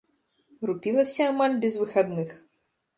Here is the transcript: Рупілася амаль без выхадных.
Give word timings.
Рупілася 0.69 1.29
амаль 1.35 1.59
без 1.67 1.81
выхадных. 1.85 2.37